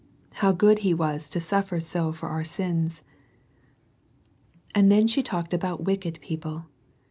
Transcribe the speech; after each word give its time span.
How 0.41 0.51
good 0.51 0.79
He 0.79 0.95
was 0.95 1.29
to 1.29 1.39
suffer 1.39 1.79
so 1.79 2.11
for 2.11 2.27
our 2.27 2.43
sins." 2.43 3.03
And 4.73 4.91
then 4.91 5.05
she 5.07 5.21
talked 5.21 5.53
about 5.53 5.83
wicked 5.83 6.19
people. 6.21 6.65